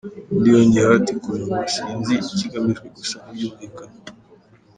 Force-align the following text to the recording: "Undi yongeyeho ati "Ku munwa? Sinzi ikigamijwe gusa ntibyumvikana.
"Undi 0.33 0.47
yongeyeho 0.55 0.91
ati 0.99 1.13
"Ku 1.21 1.27
munwa? 1.35 1.59
Sinzi 1.73 2.13
ikigamijwe 2.31 2.85
gusa 2.97 3.15
ntibyumvikana. 3.23 3.97